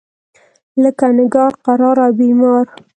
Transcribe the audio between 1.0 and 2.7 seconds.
نګار، قرار او بیمار.